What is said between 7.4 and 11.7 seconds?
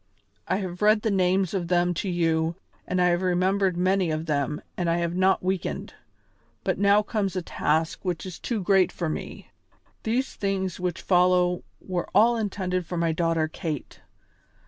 task which is too great for me. These things which follow